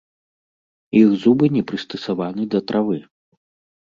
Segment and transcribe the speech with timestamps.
[1.01, 2.97] Іх зубы не прыстасаваны да травы.